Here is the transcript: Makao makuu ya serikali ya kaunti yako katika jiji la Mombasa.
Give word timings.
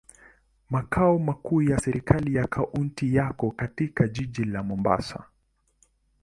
Makao 0.69 1.19
makuu 1.19 1.61
ya 1.61 1.79
serikali 1.79 2.35
ya 2.35 2.47
kaunti 2.47 3.15
yako 3.15 3.51
katika 3.51 4.07
jiji 4.07 4.43
la 4.43 4.63
Mombasa. 4.63 5.25